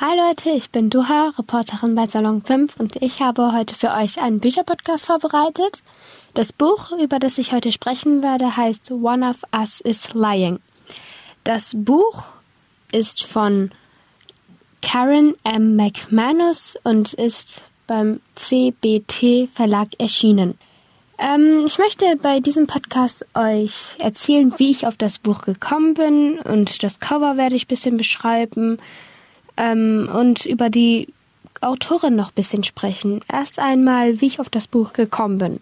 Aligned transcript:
Hi 0.00 0.16
Leute, 0.16 0.50
ich 0.50 0.70
bin 0.70 0.90
Duha, 0.90 1.32
Reporterin 1.38 1.94
bei 1.94 2.08
Salon 2.08 2.42
5 2.42 2.80
und 2.80 3.00
ich 3.00 3.22
habe 3.22 3.52
heute 3.52 3.76
für 3.76 3.92
euch 3.92 4.20
einen 4.20 4.40
Bücherpodcast 4.40 5.06
vorbereitet. 5.06 5.84
Das 6.34 6.52
Buch, 6.52 6.90
über 7.00 7.20
das 7.20 7.38
ich 7.38 7.52
heute 7.52 7.70
sprechen 7.70 8.20
werde, 8.20 8.56
heißt 8.56 8.90
One 8.90 9.24
of 9.24 9.44
Us 9.56 9.80
is 9.80 10.12
Lying. 10.12 10.58
Das 11.44 11.74
Buch 11.76 12.24
ist 12.90 13.22
von 13.22 13.70
Karen 14.82 15.36
M. 15.44 15.76
McManus 15.76 16.74
und 16.82 17.14
ist 17.14 17.62
beim 17.86 18.20
CBT 18.34 19.48
Verlag 19.54 19.90
erschienen. 20.00 20.58
Ähm, 21.18 21.62
ich 21.64 21.78
möchte 21.78 22.04
bei 22.20 22.40
diesem 22.40 22.66
Podcast 22.66 23.26
euch 23.34 23.90
erzählen, 24.00 24.52
wie 24.56 24.72
ich 24.72 24.88
auf 24.88 24.96
das 24.96 25.20
Buch 25.20 25.42
gekommen 25.42 25.94
bin 25.94 26.40
und 26.40 26.82
das 26.82 26.98
Cover 26.98 27.36
werde 27.36 27.54
ich 27.54 27.66
ein 27.66 27.68
bisschen 27.68 27.96
beschreiben 27.96 28.80
ähm, 29.56 30.08
und 30.12 30.46
über 30.46 30.70
die 30.70 31.08
Autorin 31.60 32.16
noch 32.16 32.28
ein 32.28 32.34
bisschen 32.34 32.64
sprechen. 32.64 33.20
Erst 33.32 33.58
einmal, 33.58 34.20
wie 34.20 34.26
ich 34.26 34.40
auf 34.40 34.50
das 34.50 34.66
Buch 34.66 34.92
gekommen 34.92 35.38
bin. 35.38 35.60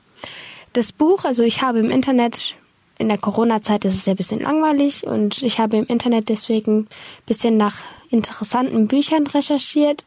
Das 0.73 0.93
Buch, 0.93 1.25
also 1.25 1.43
ich 1.43 1.63
habe 1.63 1.79
im 1.79 1.91
Internet, 1.91 2.55
in 2.99 3.09
der 3.09 3.19
Corona-Zeit 3.19 3.85
ist 3.85 3.95
es 3.95 4.07
ja 4.07 4.15
ein 4.15 4.17
bisschen 4.17 4.41
langweilig 4.41 5.07
und 5.07 5.43
ich 5.43 5.59
habe 5.59 5.77
im 5.77 5.87
Internet 5.87 6.29
deswegen 6.29 6.81
ein 6.81 6.89
bisschen 7.27 7.57
nach 7.57 7.77
interessanten 8.11 8.89
Büchern 8.89 9.27
recherchiert, 9.27 10.05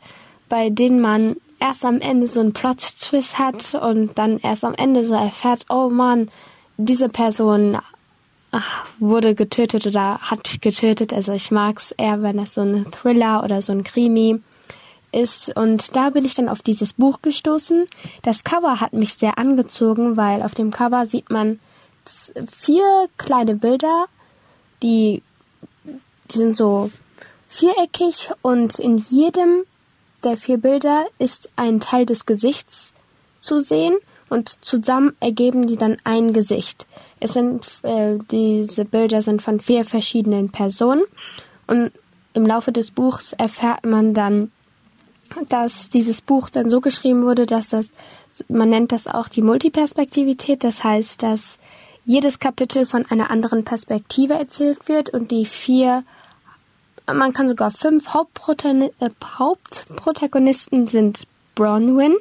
bei 0.50 0.70
denen 0.70 1.02
man 1.02 1.36
erst 1.60 1.86
am 1.86 2.00
Ende 2.00 2.28
so 2.28 2.40
einen 2.40 2.54
Plot-Twist 2.54 3.40
hat 3.40 3.76
und 3.76 4.18
dann 4.18 4.40
erst 4.40 4.64
am 4.64 4.74
Ende 4.74 5.06
so 5.06 5.14
erfährt, 5.14 5.66
oh 5.70 5.90
Mann, 5.90 6.30
diese 6.78 7.10
Person 7.10 7.78
ach, 8.56 8.88
wurde 9.00 9.36
getötet 9.36 9.86
oder 9.86 10.20
hat 10.20 10.62
getötet. 10.62 11.12
Also 11.12 11.34
ich 11.34 11.52
mag 11.52 11.78
es 11.78 11.92
eher, 11.92 12.22
wenn 12.22 12.40
es 12.40 12.54
so 12.54 12.62
ein 12.62 12.90
Thriller 12.90 13.44
oder 13.44 13.62
so 13.62 13.74
ein 13.74 13.84
Krimi 13.84 14.42
ist. 15.12 15.56
Und 15.56 15.96
da 15.96 16.10
bin 16.10 16.24
ich 16.24 16.36
dann 16.36 16.48
auf 16.48 16.62
dieses 16.62 16.94
Buch 16.94 17.22
gestoßen. 17.22 17.86
Das 18.22 18.44
Cover 18.46 18.80
hat 18.80 18.94
mich 18.94 19.16
sehr 19.16 19.38
angezogen, 19.38 20.16
weil 20.16 20.42
auf 20.42 20.54
dem 20.54 20.72
Cover 20.72 21.06
sieht 21.06 21.30
man 21.30 21.60
vier 22.06 23.10
kleine 23.18 23.56
Bilder, 23.56 24.06
die, 24.84 25.22
die 26.32 26.38
sind 26.38 26.56
so 26.56 26.92
viereckig 27.50 28.32
und 28.42 28.80
in 28.80 28.98
jedem 28.98 29.64
der 30.24 30.38
vier 30.38 30.58
Bilder 30.58 31.06
ist 31.20 31.50
ein 31.56 31.80
Teil 31.80 32.06
des 32.06 32.26
Gesichts 32.26 32.94
zu 33.40 33.60
sehen 33.60 33.98
und 34.30 34.64
zusammen 34.64 35.16
ergeben 35.20 35.68
die 35.68 35.78
dann 35.78 35.98
ein 36.04 36.34
Gesicht. 36.34 36.86
Es 37.20 37.34
sind 37.34 37.66
äh, 37.84 38.18
diese 38.32 38.86
Bilder 38.86 39.22
sind 39.22 39.42
von 39.42 39.60
vier 39.60 39.86
verschiedenen 39.86 40.50
Personen 40.50 41.04
und 41.68 41.92
im 42.34 42.46
Laufe 42.46 42.72
des 42.72 42.92
Buchs 42.92 43.34
erfährt 43.34 43.86
man 43.86 44.14
dann, 44.14 44.52
dass 45.50 45.90
dieses 45.90 46.22
Buch 46.22 46.50
dann 46.50 46.70
so 46.70 46.82
geschrieben 46.82 47.24
wurde, 47.24 47.46
dass 47.46 47.70
das 47.70 47.92
man 48.50 48.70
nennt 48.70 48.92
das 48.92 49.08
auch 49.08 49.30
die 49.30 49.42
Multiperspektivität, 49.42 50.66
das 50.66 50.84
heißt, 50.84 51.24
dass 51.24 51.58
jedes 52.04 52.40
Kapitel 52.40 52.86
von 52.86 53.06
einer 53.10 53.32
anderen 53.32 53.64
Perspektive 53.64 54.34
erzählt 54.34 54.90
wird 54.90 55.10
und 55.10 55.32
die 55.32 55.46
vier 55.46 56.04
man 57.08 57.34
kann 57.34 57.48
sogar 57.48 57.72
fünf 57.72 58.08
äh, 58.16 59.10
Hauptprotagonisten 59.38 60.88
sind 60.88 61.28
Bronwyn, 61.54 62.16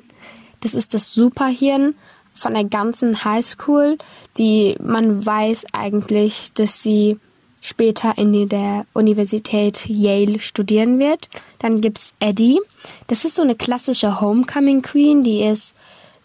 das 0.65 0.75
ist 0.75 0.95
das 0.95 1.13
Superhirn 1.13 1.95
von 2.35 2.55
der 2.55 2.65
ganzen 2.65 3.25
Highschool, 3.25 3.99
die 4.39 4.77
man 4.83 5.25
weiß 5.25 5.67
eigentlich, 5.73 6.53
dass 6.55 6.83
sie 6.83 7.19
später 7.61 8.19
in 8.19 8.49
der 8.49 8.87
Universität 8.93 9.87
Yale 9.87 10.41
studieren 10.41 10.99
wird. 10.99 11.29
Dann 11.59 11.81
gibt's 11.81 12.13
Eddie. 12.19 12.61
Das 13.07 13.25
ist 13.25 13.37
so 13.37 13.43
eine 13.43 13.55
klassische 13.55 14.21
Homecoming 14.21 14.83
Queen, 14.83 15.23
die 15.23 15.43
ist 15.45 15.75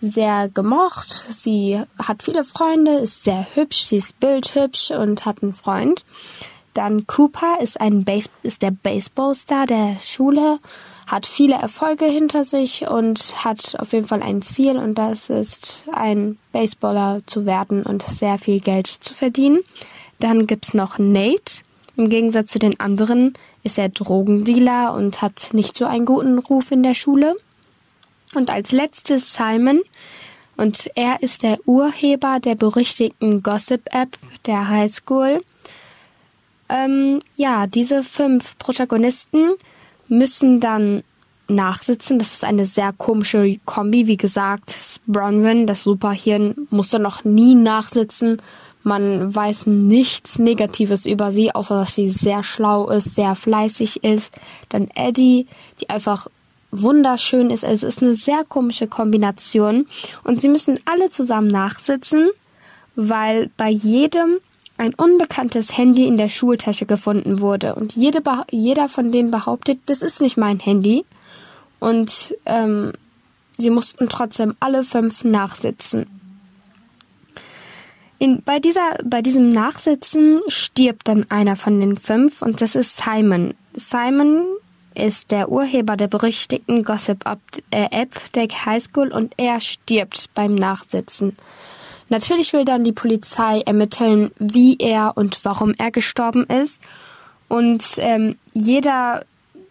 sehr 0.02 0.50
gemocht. 0.50 1.26
Sie 1.36 1.80
hat 1.98 2.24
viele 2.24 2.44
Freunde, 2.44 2.94
ist 2.94 3.24
sehr 3.24 3.46
hübsch, 3.54 3.84
sie 3.84 3.98
ist 3.98 4.20
bildhübsch 4.20 4.92
und 4.92 5.26
hat 5.26 5.44
einen 5.44 5.54
Freund. 5.54 6.06
Dann 6.74 7.08
Cooper 7.08 7.60
ist 7.62 7.82
ein 7.82 8.06
Base 8.06 8.30
ist 8.44 8.62
der 8.62 8.72
Baseballstar 8.72 9.66
der 9.66 9.98
Schule, 10.00 10.60
hat 11.10 11.26
viele 11.26 11.56
Erfolge 11.56 12.06
hinter 12.06 12.44
sich 12.44 12.88
und 12.88 13.34
hat 13.44 13.76
auf 13.80 13.94
jeden 13.94 14.08
Fall 14.08 14.22
ein 14.22 14.42
Ziel 14.44 14.78
und 14.78 14.96
das 14.96 15.30
ist 15.30 15.86
ein 15.92 16.38
Baseballer 16.52 17.22
zu 17.26 17.46
werden 17.48 17.84
und 17.84 18.04
sehr 18.04 18.38
viel 18.38 18.60
Geld 18.60 18.88
zu 18.88 19.14
verdienen. 19.14 19.60
Dann 20.20 20.46
gibt's 20.46 20.74
noch 20.74 21.00
Nate. 21.00 21.62
Im 21.96 22.10
Gegensatz 22.10 22.52
zu 22.52 22.60
den 22.60 22.80
anderen 22.80 23.34
ist 23.64 23.78
er 23.78 23.90
Drogendealer 23.90 24.94
und 24.94 25.22
hat 25.22 25.50
nicht 25.54 25.76
so 25.76 25.86
einen 25.86 26.06
guten 26.06 26.38
Ruf 26.38 26.72
in 26.72 26.84
der 26.84 26.94
Schule. 26.94 27.36
Und 28.36 28.52
als 28.52 28.72
letztes 28.72 29.34
Simon. 29.34 29.82
Und 30.56 30.92
er 30.96 31.24
ist 31.24 31.44
der 31.44 31.58
Urheber 31.66 32.40
der 32.40 32.56
berüchtigten 32.56 33.42
Gossip-App 33.42 34.18
der 34.46 34.68
Highschool. 34.68 35.42
Ähm, 36.68 37.22
ja, 37.36 37.66
diese 37.66 38.04
fünf 38.04 38.58
Protagonisten 38.60 39.54
müssen 40.10 40.60
dann 40.60 41.04
nachsitzen. 41.48 42.20
Das 42.20 42.34
ist 42.34 42.44
eine 42.44 42.66
sehr 42.66 42.94
komische 42.94 43.58
Kombi. 43.66 44.08
Wie 44.08 44.18
gesagt, 44.18 44.76
Bronwyn, 45.08 45.66
das 45.68 45.84
Superhirn, 45.84 46.68
musste 46.70 47.00
noch 47.00 47.24
nie 47.24 47.56
nachsitzen. 47.56 48.38
Man 48.84 49.34
weiß 49.34 49.68
nichts 49.68 50.40
Negatives 50.40 51.06
über 51.06 51.32
sie, 51.32 51.54
außer 51.54 51.80
dass 51.80 51.96
sie 51.96 52.10
sehr 52.10 52.44
schlau 52.44 52.90
ist, 52.90 53.16
sehr 53.16 53.36
fleißig 53.36 54.04
ist. 54.04 54.34
Dann 54.70 54.88
Eddie, 54.96 55.48
die 55.82 55.90
einfach 55.90 56.28
wunderschön 56.72 57.50
ist. 57.50 57.66
Also 57.66 57.88
es 57.88 57.96
ist 57.96 58.04
eine 58.04 58.16
sehr 58.16 58.44
komische 58.48 58.88
Kombination. 58.88 59.88
Und 60.24 60.40
sie 60.40 60.50
müssen 60.50 60.80
alle 60.86 61.10
zusammen 61.10 61.48
nachsitzen, 61.48 62.30
weil 62.96 63.50
bei 63.58 63.70
jedem 63.70 64.38
ein 64.80 64.94
unbekanntes 64.94 65.78
Handy 65.78 66.08
in 66.08 66.18
der 66.18 66.30
Schultasche 66.30 66.86
gefunden 66.86 67.42
wurde. 67.42 67.76
Und 67.76 67.96
jede, 67.96 68.24
jeder 68.50 68.88
von 68.88 69.12
denen 69.12 69.30
behauptet, 69.30 69.80
das 69.88 70.02
ist 70.02 70.22
nicht 70.22 70.38
mein 70.38 70.60
Handy. 70.60 71.06
Und 71.80 72.36
ähm, 72.46 72.94
sie 73.58 73.70
mussten 73.70 74.08
trotzdem 74.08 74.56
alle 74.60 74.84
fünf 74.84 75.24
nachsitzen. 75.26 76.08
In, 78.20 78.42
bei, 78.44 78.60
dieser, 78.60 78.98
bei 79.04 79.22
diesem 79.22 79.50
Nachsitzen 79.50 80.42
stirbt 80.48 81.08
dann 81.08 81.30
einer 81.30 81.56
von 81.56 81.80
den 81.80 81.98
fünf 81.98 82.42
und 82.42 82.62
das 82.62 82.76
ist 82.76 82.98
Simon. 82.98 83.54
Simon 83.74 84.46
ist 84.94 85.32
der 85.32 85.50
Urheber 85.50 85.96
der 85.96 86.08
berüchtigten 86.08 86.84
Gossip-App 86.84 87.40
äh, 87.72 88.06
der 88.36 88.48
Highschool 88.66 89.12
und 89.12 89.34
er 89.38 89.62
stirbt 89.62 90.34
beim 90.34 90.56
Nachsitzen. 90.56 91.34
Natürlich 92.10 92.54
will 92.54 92.66
dann 92.66 92.84
die 92.84 92.92
Polizei 92.92 93.62
ermitteln, 93.62 94.32
wie 94.40 94.78
er 94.78 95.14
und 95.16 95.44
warum 95.46 95.74
er 95.78 95.92
gestorben 95.92 96.46
ist. 96.46 96.82
Und 97.48 97.84
ähm, 97.98 98.38
jeder 98.54 99.24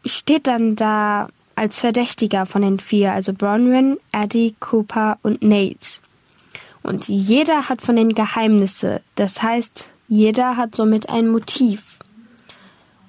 steht 0.04 0.46
dann 0.46 0.76
da 0.76 1.28
als 1.54 1.80
Verdächtiger 1.80 2.46
von 2.46 2.62
den 2.62 2.78
vier, 2.78 3.12
also 3.12 3.32
Bronwyn, 3.32 3.98
Eddie, 4.12 4.54
Cooper 4.60 5.18
und 5.22 5.42
Nate. 5.42 6.00
Und 6.82 7.08
jeder 7.08 7.68
hat 7.68 7.82
von 7.82 7.96
den 7.96 8.14
Geheimnisse. 8.14 9.02
Das 9.16 9.42
heißt, 9.42 9.88
jeder 10.06 10.56
hat 10.56 10.74
somit 10.74 11.10
ein 11.10 11.28
Motiv. 11.28 11.98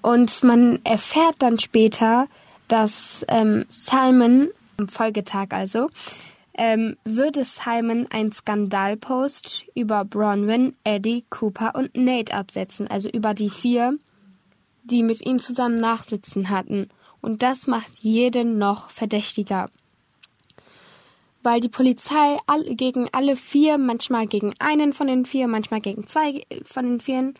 Und 0.02 0.44
man 0.44 0.80
erfährt 0.84 1.36
dann 1.40 1.60
später, 1.60 2.28
dass 2.68 3.26
ähm, 3.28 3.66
Simon, 3.70 4.50
am 4.78 4.88
Folgetag 4.88 5.48
also, 5.52 5.90
ähm, 6.60 6.98
würde 7.06 7.46
Simon 7.46 8.06
ein 8.10 8.34
Skandalpost 8.34 9.66
über 9.76 10.04
Bronwyn, 10.04 10.76
Eddie, 10.84 11.24
Cooper 11.30 11.74
und 11.74 11.96
Nate 11.96 12.34
absetzen, 12.34 12.86
also 12.88 13.10
über 13.10 13.34
die 13.34 13.50
vier, 13.50 13.98
die 14.84 15.02
mit 15.02 15.26
ihm 15.26 15.40
zusammen 15.40 15.78
nachsitzen 15.78 16.50
hatten. 16.50 16.90
Und 17.22 17.44
das 17.44 17.68
macht 17.68 18.00
jeden 18.00 18.58
noch 18.58 18.90
verdächtiger. 18.90 19.70
Weil 21.44 21.62
die 21.62 21.70
Polizei 21.70 22.38
all, 22.46 22.64
gegen 22.76 23.08
alle 23.14 23.38
vier, 23.38 23.78
manchmal 23.78 24.28
gegen 24.28 24.54
einen 24.60 24.92
von 24.92 25.08
den 25.08 25.24
vier, 25.24 25.48
manchmal 25.48 25.80
gegen 25.80 26.08
zwei 26.08 26.44
von 26.64 26.84
den 26.84 27.00
vier 27.00 27.34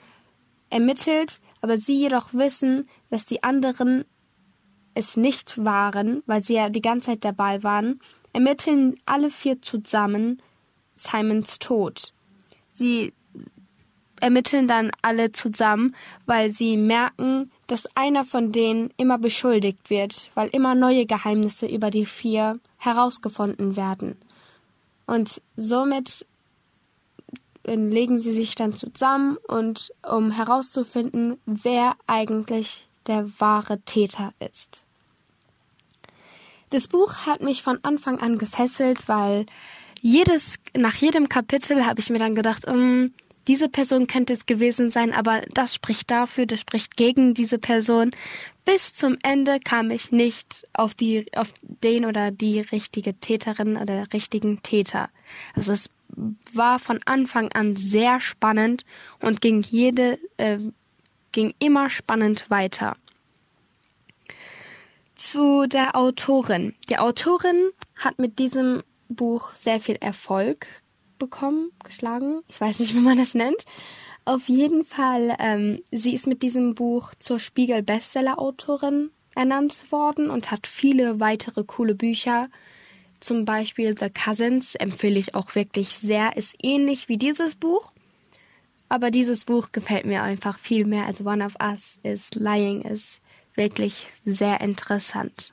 ermittelt, 0.70 1.42
aber 1.60 1.78
sie 1.78 2.00
jedoch 2.00 2.34
wissen, 2.34 2.88
dass 3.10 3.26
die 3.26 3.44
anderen 3.44 4.06
es 4.94 5.18
nicht 5.18 5.66
waren, 5.66 6.24
weil 6.26 6.42
sie 6.42 6.54
ja 6.54 6.70
die 6.70 6.82
ganze 6.82 7.08
Zeit 7.08 7.26
dabei 7.26 7.64
waren 7.64 8.00
ermitteln 8.34 8.96
alle 9.06 9.30
vier 9.30 9.62
zusammen 9.62 10.42
Simons 10.96 11.60
Tod. 11.60 12.14
Sie 12.74 13.14
ermitteln 14.20 14.68
dann 14.68 14.92
alle 15.02 15.32
zusammen, 15.32 15.96
weil 16.26 16.50
sie 16.50 16.78
merken, 16.78 17.52
dass 17.68 17.88
einer 17.96 18.26
von 18.26 18.52
denen 18.52 18.92
immer 18.98 19.18
beschuldigt 19.18 19.90
wird, 19.90 20.30
weil 20.34 20.50
immer 20.50 20.76
neue 20.76 21.06
Geheimnisse 21.06 21.68
über 21.68 21.90
die 21.90 22.06
vier 22.06 22.60
herausgefunden 22.78 23.76
werden. 23.76 24.18
Und 25.06 25.42
somit 25.56 26.26
legen 27.66 28.20
sie 28.20 28.32
sich 28.32 28.56
dann 28.56 28.74
zusammen 28.74 29.38
und 29.48 29.92
um 30.08 30.32
herauszufinden, 30.32 31.40
wer 31.46 31.96
eigentlich 32.08 32.88
der 33.08 33.30
wahre 33.40 33.80
Täter 33.82 34.34
ist. 34.40 34.86
Das 36.70 36.88
Buch 36.88 37.26
hat 37.26 37.42
mich 37.42 37.64
von 37.64 37.80
Anfang 37.84 38.20
an 38.20 38.38
gefesselt, 38.38 39.08
weil 39.08 39.46
jedes, 40.02 40.56
nach 40.76 40.96
jedem 40.96 41.28
Kapitel 41.28 41.86
habe 41.86 42.00
ich 42.00 42.10
mir 42.10 42.20
dann 42.20 42.36
gedacht, 42.36 42.68
um, 42.68 43.12
diese 43.48 43.68
Person 43.68 44.06
könnte 44.06 44.34
es 44.34 44.46
gewesen 44.46 44.92
sein, 44.92 45.12
aber 45.12 45.42
das 45.54 45.74
spricht 45.74 46.12
dafür, 46.12 46.46
das 46.46 46.60
spricht 46.60 46.96
gegen 46.96 47.34
diese 47.34 47.58
Person. 47.58 48.12
Bis 48.64 48.94
zum 48.94 49.18
Ende 49.24 49.60
kam 49.60 49.90
ich 49.90 50.12
nicht 50.12 50.68
auf 50.74 50.94
die, 50.94 51.26
auf 51.36 51.52
den 51.62 52.06
oder 52.06 52.30
die 52.30 52.60
richtige 52.60 53.16
Täterin 53.16 53.76
oder 53.76 54.06
richtigen 54.14 54.62
Täter. 54.62 55.10
Also 55.56 55.72
es 55.72 55.90
war 56.54 56.78
von 56.78 57.00
Anfang 57.06 57.52
an 57.54 57.76
sehr 57.76 58.20
spannend 58.20 58.86
und 59.20 59.42
ging 59.42 59.64
jede, 59.64 60.20
äh, 60.38 60.60
ging 61.32 61.56
immer 61.58 61.90
spannend 61.90 62.52
weiter. 62.52 62.96
Zu 65.20 65.68
der 65.68 65.98
Autorin. 65.98 66.76
Die 66.90 66.98
Autorin 66.98 67.72
hat 67.98 68.20
mit 68.20 68.40
diesem 68.40 68.84
Buch 69.10 69.54
sehr 69.54 69.82
viel 69.82 69.98
Erfolg 69.98 70.66
bekommen, 71.18 71.72
geschlagen. 71.84 72.40
Ich 72.48 72.62
weiß 72.62 72.80
nicht, 72.80 72.96
wie 72.96 73.02
man 73.02 73.18
das 73.18 73.34
nennt. 73.34 73.66
Auf 74.24 74.48
jeden 74.48 74.86
Fall, 74.86 75.36
ähm, 75.40 75.82
sie 75.92 76.14
ist 76.14 76.26
mit 76.26 76.42
diesem 76.42 76.74
Buch 76.74 77.14
zur 77.20 77.38
Spiegel-Bestseller-Autorin 77.38 79.12
ernannt 79.36 79.92
worden 79.92 80.30
und 80.30 80.52
hat 80.52 80.68
viele 80.68 81.20
weitere 81.20 81.66
coole 81.66 81.96
Bücher. 81.96 82.48
Zum 83.20 83.44
Beispiel 83.44 83.98
The 83.98 84.10
Cousins 84.10 84.76
empfehle 84.76 85.20
ich 85.20 85.36
auch 85.36 85.54
wirklich 85.54 85.90
sehr. 85.90 86.38
Ist 86.38 86.56
ähnlich 86.64 87.10
wie 87.10 87.18
dieses 87.18 87.56
Buch. 87.56 87.92
Aber 88.88 89.12
dieses 89.12 89.44
Buch 89.44 89.74
gefällt 89.74 90.06
mir 90.06 90.24
einfach 90.24 90.58
viel 90.58 90.86
mehr 90.86 91.08
als 91.08 91.20
One 91.20 91.46
of 91.46 91.56
Us 91.62 92.00
is 92.04 92.30
Lying 92.36 92.84
ist 92.84 93.22
wirklich 93.60 94.08
sehr 94.24 94.62
interessant. 94.62 95.52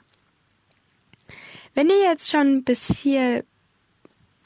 Wenn 1.74 1.90
ihr 1.90 2.02
jetzt 2.04 2.30
schon 2.30 2.62
bis 2.62 2.98
hier 3.00 3.44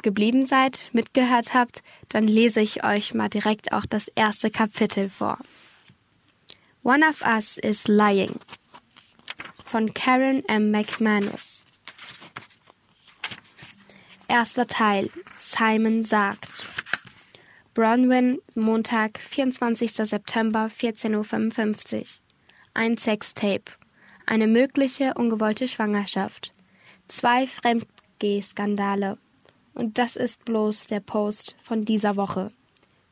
geblieben 0.02 0.46
seid, 0.46 0.80
mitgehört 0.92 1.52
habt, 1.52 1.82
dann 2.08 2.26
lese 2.26 2.60
ich 2.62 2.84
euch 2.84 3.12
mal 3.12 3.28
direkt 3.28 3.72
auch 3.72 3.84
das 3.84 4.08
erste 4.08 4.50
Kapitel 4.50 5.10
vor. 5.10 5.38
One 6.82 7.06
of 7.06 7.20
Us 7.20 7.58
is 7.58 7.86
Lying 7.86 8.40
von 9.62 9.92
Karen 9.92 10.42
M. 10.48 10.70
McManus. 10.70 11.64
Erster 14.26 14.66
Teil. 14.66 15.10
Simon 15.36 16.06
sagt. 16.06 16.64
Bronwyn, 17.74 18.40
Montag, 18.54 19.18
24. 19.18 19.92
September, 19.92 20.70
14.55 20.74 22.00
Uhr. 22.00 22.29
Ein 22.72 22.96
Sextape. 22.96 23.64
Eine 24.26 24.46
mögliche 24.46 25.14
ungewollte 25.14 25.66
Schwangerschaft. 25.66 26.52
Zwei 27.08 27.48
Fremdgeh-Skandale. 27.48 29.18
Und 29.74 29.98
das 29.98 30.14
ist 30.14 30.44
bloß 30.44 30.86
der 30.86 31.00
Post 31.00 31.56
von 31.60 31.84
dieser 31.84 32.14
Woche. 32.14 32.52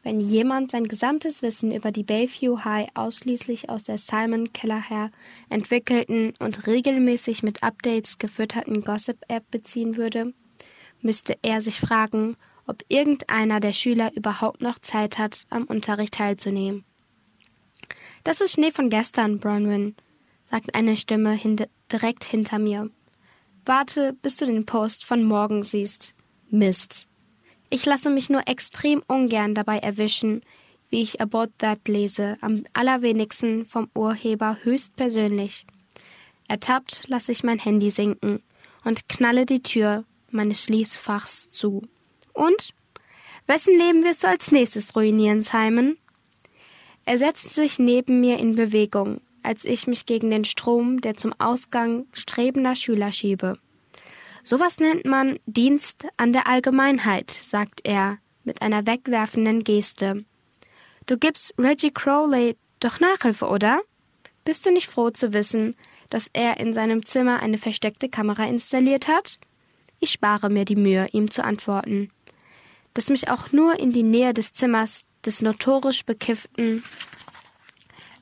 Wenn 0.05 0.21
jemand 0.21 0.71
sein 0.71 0.85
gesamtes 0.85 1.43
Wissen 1.43 1.73
über 1.73 1.91
die 1.91 2.05
Bayview 2.05 2.61
High 2.65 2.89
ausschließlich 2.95 3.69
aus 3.69 3.83
der 3.83 3.99
Simon 3.99 4.53
Kelleher 4.53 5.11
entwickelten 5.49 6.35
und 6.39 6.69
regelmäßig 6.69 7.43
mit 7.43 7.65
Updates 7.65 8.19
gefütterten 8.19 8.83
Gossip-App 8.83 9.51
beziehen 9.51 9.97
würde, 9.97 10.35
müsste 11.03 11.37
er 11.43 11.61
sich 11.63 11.81
fragen, 11.81 12.37
ob 12.65 12.85
irgendeiner 12.89 13.59
der 13.59 13.73
Schüler 13.73 14.13
überhaupt 14.15 14.63
noch 14.63 14.79
Zeit 14.79 15.19
hat, 15.19 15.47
am 15.51 15.65
Unterricht 15.65 16.15
teilzunehmen. 16.15 16.85
Das 18.25 18.41
ist 18.41 18.53
Schnee 18.53 18.73
von 18.73 18.91
gestern, 18.91 19.39
Bronwyn, 19.39 19.97
sagt 20.45 20.75
eine 20.75 20.97
Stimme 20.97 21.33
hin 21.33 21.57
direkt 21.91 22.25
hinter 22.25 22.59
mir. 22.59 22.91
Warte, 23.65 24.15
bis 24.23 24.37
du 24.37 24.47
den 24.47 24.67
Post 24.67 25.05
von 25.05 25.23
morgen 25.25 25.63
siehst. 25.63 26.15
Mist. 26.51 27.07
Ich 27.71 27.85
lasse 27.85 28.09
mich 28.09 28.31
nur 28.31 28.49
extrem 28.49 29.03
ungern 29.07 29.55
dabei 29.55 29.79
erwischen, 29.79 30.43
wie 30.89 31.03
ich 31.03 31.21
About 31.21 31.53
That 31.59 31.87
lese, 31.87 32.37
am 32.41 32.65
allerwenigsten 32.73 33.67
vom 33.67 33.91
Urheber 33.95 34.59
höchstpersönlich. 34.63 35.67
Ertappt 36.49 37.03
lasse 37.09 37.33
ich 37.33 37.45
mein 37.45 37.59
Handy 37.59 37.91
sinken 37.91 38.43
und 38.85 39.09
knalle 39.09 39.45
die 39.45 39.63
Tür 39.63 40.05
meines 40.31 40.65
Schließfachs 40.65 41.51
zu. 41.51 41.83
Und? 42.33 42.73
Wessen 43.47 43.79
Leben 43.79 44.05
wirst 44.05 44.25
du 44.25 44.29
als 44.29 44.51
nächstes 44.51 44.97
ruinieren, 44.97 45.43
Simon? 45.43 45.99
Er 47.09 47.17
setzt 47.17 47.55
sich 47.55 47.79
neben 47.79 48.21
mir 48.21 48.39
in 48.39 48.55
Bewegung, 48.55 49.23
als 49.43 49.65
ich 49.65 49.87
mich 49.87 50.05
gegen 50.05 50.29
den 50.29 50.45
Strom 50.45 51.01
der 51.01 51.17
zum 51.17 51.33
Ausgang 51.39 52.07
strebender 52.13 52.77
Schüler 52.77 53.13
schiebe. 53.13 53.59
Sowas 54.45 54.79
nennt 54.79 55.07
man 55.07 55.39
Dienst 55.47 56.07
an 56.19 56.35
der 56.35 56.47
Allgemeinheit, 56.47 57.31
sagt 57.31 57.81
er 57.85 58.19
mit 58.45 58.61
einer 58.61 58.87
wegwerfenden 58.87 59.65
Geste. 59.65 60.27
Du 61.07 61.17
gibst 61.17 61.55
Reggie 61.57 61.93
Crowley 61.93 62.59
doch 62.79 63.01
Nachhilfe, 63.01 63.47
oder? 63.47 63.81
Bist 64.45 64.67
du 64.67 64.71
nicht 64.71 64.89
froh 64.89 65.09
zu 65.09 65.33
wissen, 65.33 65.77
dass 66.11 66.29
er 66.35 66.61
in 66.61 66.75
seinem 66.75 67.07
Zimmer 67.07 67.41
eine 67.41 67.57
versteckte 67.57 68.11
Kamera 68.11 68.45
installiert 68.45 69.09
hat? 69.09 69.39
Ich 69.99 70.11
spare 70.11 70.51
mir 70.51 70.67
die 70.67 70.77
Mühe, 70.77 71.09
ihm 71.13 71.31
zu 71.31 71.43
antworten. 71.43 72.11
Dass 72.93 73.09
mich 73.09 73.31
auch 73.31 73.51
nur 73.51 73.81
in 73.81 73.93
die 73.93 74.03
Nähe 74.03 74.35
des 74.35 74.53
Zimmers 74.53 75.08
des 75.29 75.43
notorisch 75.43 76.07
bekifften 76.07 76.83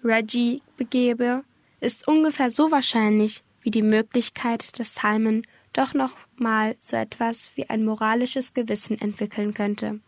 Reggie 0.02 0.60
begebe, 0.76 1.44
ist 1.78 2.08
ungefähr 2.08 2.50
so 2.50 2.72
wahrscheinlich 2.72 3.44
wie 3.62 3.70
die 3.70 3.82
Möglichkeit, 3.82 4.76
dass 4.80 4.96
Simon 4.96 5.42
doch 5.72 5.94
noch 5.94 6.18
mal 6.34 6.74
so 6.80 6.96
etwas 6.96 7.52
wie 7.54 7.70
ein 7.70 7.84
moralisches 7.84 8.54
Gewissen 8.54 9.00
entwickeln 9.00 9.54
könnte. 9.54 10.00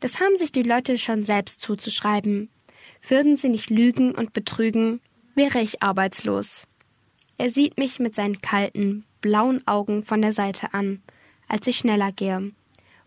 Das 0.00 0.20
haben 0.20 0.36
sich 0.36 0.52
die 0.52 0.62
Leute 0.62 0.98
schon 0.98 1.24
selbst 1.24 1.60
zuzuschreiben. 1.60 2.50
Würden 3.08 3.36
sie 3.36 3.48
nicht 3.48 3.70
lügen 3.70 4.14
und 4.14 4.34
betrügen, 4.34 5.00
wäre 5.34 5.62
ich 5.62 5.82
arbeitslos. 5.82 6.64
Er 7.38 7.48
sieht 7.48 7.78
mich 7.78 7.98
mit 7.98 8.14
seinen 8.14 8.42
kalten, 8.42 9.06
blauen 9.22 9.66
Augen 9.66 10.02
von 10.02 10.20
der 10.20 10.32
Seite 10.32 10.74
an, 10.74 11.02
als 11.48 11.66
ich 11.66 11.78
schneller 11.78 12.12
gehe. 12.12 12.52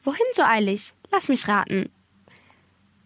Wohin 0.02 0.26
so 0.34 0.42
eilig? 0.42 0.96
Lass 1.12 1.30
mich 1.30 1.48
raten. 1.48 1.92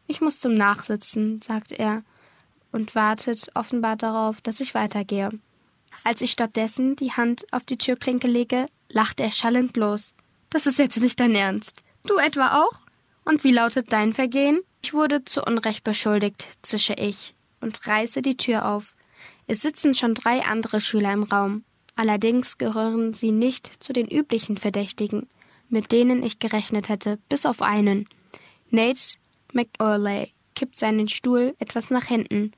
Ich 0.06 0.20
muss 0.20 0.38
zum 0.38 0.54
Nachsitzen, 0.54 1.42
sagt 1.42 1.72
er 1.72 2.04
und 2.70 2.94
wartet 2.94 3.50
offenbar 3.54 3.96
darauf, 3.96 4.40
dass 4.40 4.60
ich 4.60 4.74
weitergehe. 4.74 5.30
Als 6.04 6.22
ich 6.22 6.30
stattdessen 6.30 6.94
die 6.94 7.12
Hand 7.12 7.44
auf 7.52 7.64
die 7.64 7.78
Türklinke 7.78 8.28
lege, 8.28 8.66
lacht 8.88 9.18
er 9.18 9.32
schallend 9.32 9.76
los. 9.76 10.14
Das 10.50 10.66
ist 10.66 10.78
jetzt 10.78 11.00
nicht 11.00 11.18
dein 11.18 11.34
Ernst. 11.34 11.82
Du 12.06 12.18
etwa 12.18 12.62
auch? 12.62 12.80
Und 13.24 13.42
wie 13.42 13.52
lautet 13.52 13.92
dein 13.92 14.12
Vergehen? 14.12 14.60
Ich 14.82 14.94
wurde 14.94 15.24
zu 15.24 15.42
Unrecht 15.42 15.82
beschuldigt, 15.82 16.48
zische 16.62 16.94
ich 16.94 17.34
und 17.60 17.84
reiße 17.86 18.22
die 18.22 18.36
Tür 18.36 18.66
auf. 18.66 18.94
Es 19.50 19.62
sitzen 19.62 19.94
schon 19.96 20.14
drei 20.14 20.44
andere 20.44 20.80
Schüler 20.80 21.12
im 21.12 21.24
Raum. 21.24 21.64
Allerdings 21.96 22.56
gehören 22.56 23.14
sie 23.14 23.32
nicht 23.32 23.82
zu 23.82 23.92
den 23.92 24.06
üblichen 24.06 24.56
Verdächtigen, 24.56 25.26
mit 25.68 25.90
denen 25.90 26.22
ich 26.22 26.38
gerechnet 26.38 26.88
hätte, 26.88 27.18
bis 27.28 27.46
auf 27.46 27.60
einen. 27.60 28.08
Nate 28.70 29.16
McOrley 29.52 30.32
kippt 30.54 30.78
seinen 30.78 31.08
Stuhl 31.08 31.56
etwas 31.58 31.90
nach 31.90 32.04
hinten. 32.04 32.52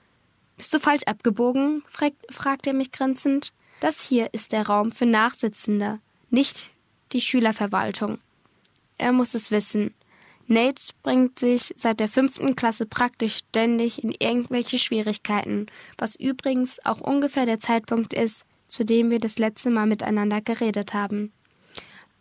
Bist 0.59 0.75
du 0.75 0.79
falsch 0.79 1.05
abgebogen? 1.05 1.83
fragt 2.29 2.67
er 2.67 2.75
mich 2.75 2.93
grinzend. 2.93 3.55
Das 3.81 4.03
hier 4.03 4.35
ist 4.35 4.53
der 4.53 4.67
Raum 4.67 4.93
für 4.93 5.07
Nachsitzende, 5.07 5.99
nicht 6.29 6.69
die 7.13 7.23
Schülerverwaltung. 7.23 8.19
Er 8.99 9.15
muss 9.15 9.33
es 9.33 9.51
wissen. 9.51 9.95
Nate 10.47 10.93
bringt 11.03 11.39
sich 11.39 11.73
seit 11.77 12.01
der 12.01 12.09
fünften 12.09 12.57
Klasse 12.57 12.87
praktisch 12.87 13.39
ständig 13.39 14.03
in 14.03 14.13
irgendwelche 14.19 14.79
Schwierigkeiten, 14.79 15.67
was 15.99 16.17
übrigens 16.17 16.85
auch 16.85 17.01
ungefähr 17.01 17.47
der 17.47 17.61
Zeitpunkt 17.61 18.13
ist, 18.13 18.45
zu 18.69 18.85
dem 18.85 19.11
wir 19.11 19.21
das 19.21 19.39
letzte 19.39 19.71
Mal 19.71 19.87
miteinander 19.87 20.41
geredet 20.41 20.95
haben. 20.95 21.33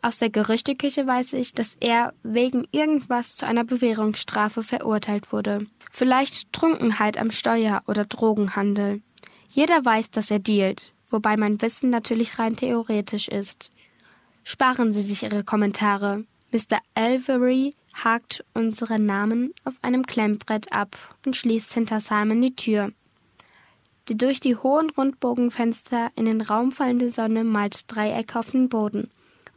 Aus 0.04 0.18
der 0.18 0.32
Gerüchteküche 0.32 1.06
weiß 1.06 1.34
ich, 1.34 1.54
dass 1.54 1.76
er 1.80 2.14
wegen 2.24 2.66
irgendwas 2.72 3.36
zu 3.36 3.46
einer 3.46 3.64
Bewährungsstrafe 3.64 4.64
verurteilt 4.64 5.32
wurde. 5.32 5.68
Vielleicht 5.92 6.52
Trunkenheit 6.54 7.20
am 7.20 7.30
Steuer 7.30 7.84
oder 7.86 8.06
Drogenhandel. 8.06 9.02
Jeder 9.50 9.86
weiß, 9.86 10.10
dass 10.10 10.32
er 10.32 10.40
dealt, 10.40 10.92
wobei 11.10 11.38
mein 11.38 11.62
Wissen 11.62 11.92
natürlich 11.92 12.40
rein 12.40 12.56
theoretisch 12.56 13.28
ist. 13.28 13.70
Sparen 14.44 14.92
Sie 14.92 15.04
sich 15.04 15.22
Ihre 15.22 15.44
Kommentare. 15.44 16.24
Mr. 16.52 16.80
Alvery 16.96 17.74
hakt 17.94 18.44
unsere 18.54 19.00
Namen 19.00 19.54
auf 19.64 19.76
einem 19.82 20.06
Klemmbrett 20.06 20.72
ab 20.74 20.98
und 21.26 21.36
schließt 21.36 21.74
hinter 21.74 22.02
Simon 22.02 22.42
die 22.42 22.56
Tür. 22.56 22.92
Die 24.10 24.18
durch 24.18 24.40
die 24.40 24.56
hohen 24.56 24.90
Rundbogenfenster 24.90 26.10
in 26.16 26.26
den 26.26 26.42
Raum 26.42 26.72
fallende 26.72 27.10
Sonne 27.10 27.44
malt 27.44 27.84
Dreiecke 27.88 28.38
auf 28.38 28.52
den 28.52 28.68
Boden, 28.68 29.10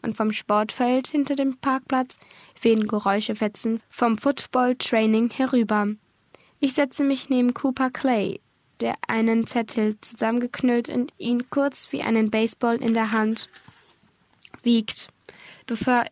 und 0.03 0.17
vom 0.17 0.33
Sportfeld 0.33 1.09
hinter 1.09 1.35
dem 1.35 1.57
Parkplatz 1.57 2.19
wehen 2.61 2.87
Geräuschefetzen 2.87 3.81
vom 3.89 4.19
Football-Training 4.19 5.31
herüber. 5.31 5.89
Ich 6.61 6.75
setze 6.75 7.03
mich 7.03 7.31
neben 7.31 7.55
Cooper 7.55 7.91
Clay, 7.91 8.41
der 8.81 8.95
einen 9.09 9.47
Zettel 9.47 10.01
zusammengeknüllt 10.01 10.91
und 10.91 11.13
ihn 11.19 11.49
kurz 11.51 11.91
wie 11.91 12.03
einen 12.03 12.31
Baseball 12.31 12.77
in 12.77 12.95
der 12.95 13.13
Hand 13.13 13.49
wiegt, 14.63 15.09
bevor, 15.67 16.05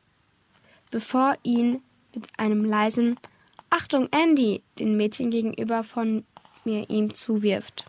bevor 0.92 1.34
ihn 1.42 1.82
mit 2.14 2.28
einem 2.36 2.64
leisen 2.64 3.16
Achtung, 3.70 4.06
Andy, 4.12 4.62
den 4.78 4.96
Mädchen 4.96 5.30
gegenüber 5.30 5.82
von 5.82 6.24
mir 6.64 6.88
ihm 6.90 7.14
zuwirft. 7.14 7.86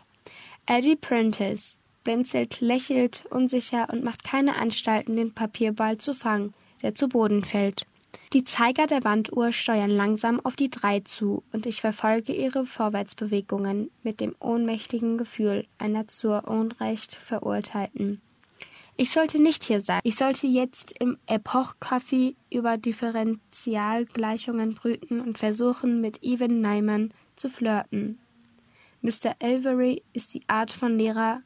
Eddie 0.66 0.96
Prentice 0.96 1.78
blinzelt, 2.04 2.60
lächelt 2.62 3.24
unsicher 3.30 3.88
und 3.92 4.02
macht 4.02 4.24
keine 4.24 4.56
Anstalten, 4.56 5.14
den 5.14 5.34
Papierball 5.34 5.98
zu 5.98 6.14
fangen, 6.14 6.54
der 6.82 6.94
zu 6.94 7.08
Boden 7.08 7.44
fällt. 7.44 7.86
Die 8.32 8.44
Zeiger 8.44 8.86
der 8.86 9.04
Wanduhr 9.04 9.52
steuern 9.52 9.90
langsam 9.90 10.40
auf 10.40 10.56
die 10.56 10.70
drei 10.70 11.00
zu, 11.00 11.42
und 11.52 11.66
ich 11.66 11.82
verfolge 11.82 12.32
ihre 12.32 12.64
Vorwärtsbewegungen 12.64 13.90
mit 14.02 14.20
dem 14.20 14.34
ohnmächtigen 14.40 15.18
Gefühl 15.18 15.66
einer 15.78 16.08
zur 16.08 16.48
Unrecht 16.48 17.14
Verurteilten. 17.14 18.22
Ich 18.96 19.10
sollte 19.10 19.42
nicht 19.42 19.64
hier 19.64 19.80
sein. 19.80 20.00
Ich 20.04 20.14
sollte 20.14 20.46
jetzt 20.46 20.94
im 21.00 21.18
Epoch-Café 21.26 22.36
über 22.52 22.78
Differentialgleichungen 22.78 24.74
brüten 24.74 25.20
und 25.20 25.36
versuchen, 25.36 26.00
mit 26.00 26.22
Evan 26.22 26.60
Nyman 26.60 27.12
zu 27.34 27.48
flirten. 27.48 28.20
Mr. 29.02 29.34
Avery 29.42 30.02
ist 30.12 30.34
die 30.34 30.48
Art 30.48 30.70
von 30.70 30.96
Lehrer, 30.96 31.42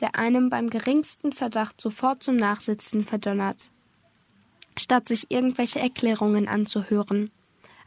der 0.00 0.16
einem 0.16 0.48
beim 0.48 0.70
geringsten 0.70 1.32
Verdacht 1.32 1.80
sofort 1.80 2.22
zum 2.22 2.36
Nachsitzen 2.36 3.04
verdonnert, 3.04 3.70
statt 4.78 5.08
sich 5.08 5.30
irgendwelche 5.30 5.80
Erklärungen 5.80 6.48
anzuhören. 6.48 7.30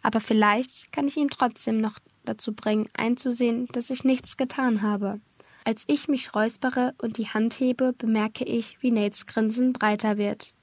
Aber 0.03 0.21
vielleicht 0.21 0.91
kann 0.91 1.07
ich 1.07 1.17
ihn 1.17 1.29
trotzdem 1.29 1.81
noch 1.81 1.97
dazu 2.25 2.53
bringen, 2.53 2.87
einzusehen, 2.93 3.67
dass 3.71 3.89
ich 3.89 4.03
nichts 4.03 4.37
getan 4.37 4.83
habe. 4.83 5.19
Als 5.69 5.83
ich 5.85 6.07
mich 6.07 6.33
räuspere 6.33 6.95
und 6.99 7.17
die 7.17 7.27
Hand 7.27 7.59
hebe, 7.59 7.93
bemerke 7.93 8.43
ich, 8.43 8.81
wie 8.81 8.89
Nates 8.89 9.27
Grinsen 9.27 9.71
breiter 9.71 10.17
wird. 10.17 10.55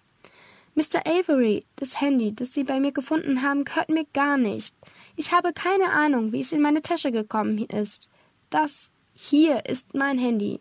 Mr. 0.75 1.07
Avery, 1.07 1.65
das 1.77 2.01
Handy, 2.01 2.35
das 2.35 2.53
Sie 2.53 2.65
bei 2.65 2.81
mir 2.81 2.91
gefunden 2.91 3.43
haben, 3.43 3.65
gehört 3.65 3.89
mir 3.89 4.05
gar 4.13 4.37
nicht. 4.37 4.75
Ich 5.15 5.31
habe 5.31 5.53
keine 5.53 5.93
Ahnung, 5.93 6.33
wie 6.33 6.41
es 6.41 6.51
in 6.51 6.61
meine 6.61 6.83
Tasche 6.83 7.13
gekommen 7.13 7.57
ist. 7.67 8.11
Das 8.51 8.91
hier 9.15 9.67
ist 9.67 9.95
mein 9.95 10.19
Handy. 10.19 10.59